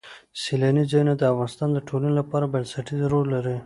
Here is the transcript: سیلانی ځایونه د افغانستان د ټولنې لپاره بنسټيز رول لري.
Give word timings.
سیلانی 0.41 0.83
ځایونه 0.91 1.13
د 1.17 1.21
افغانستان 1.33 1.69
د 1.73 1.79
ټولنې 1.87 2.11
لپاره 2.19 2.51
بنسټيز 2.53 3.01
رول 3.11 3.25
لري. 3.35 3.55